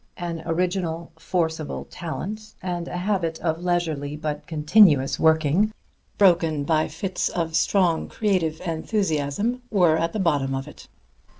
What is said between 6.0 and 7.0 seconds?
broken by